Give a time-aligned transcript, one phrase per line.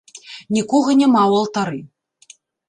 [0.55, 1.79] Нікога няма ў алтары.